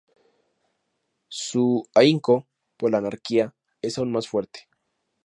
[1.27, 3.53] Su ahínco por la anarquía
[3.83, 4.67] es aún más fuerte.